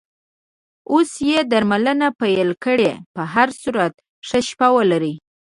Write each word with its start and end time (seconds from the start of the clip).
اوس 0.91 1.11
یې 1.29 1.37
درملنه 1.51 2.07
پیل 2.19 2.49
کړې، 2.63 2.91
په 3.13 3.21
هر 3.33 3.49
صورت 3.61 3.93
ښه 4.27 4.39
شپه 4.47 4.67
ولرې. 4.75 5.13